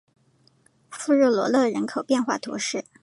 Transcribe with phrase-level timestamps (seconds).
[0.89, 2.85] 富热罗勒人口变化图示